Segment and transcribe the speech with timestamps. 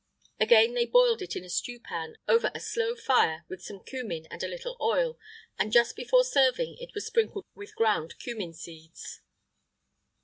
[0.39, 3.81] [IX 78] Again, they boiled it in a stewpan, over a slow fire, with some
[3.83, 5.19] cummin and a little oil,
[5.59, 9.21] and just before serving it was sprinkled with ground cummin seeds.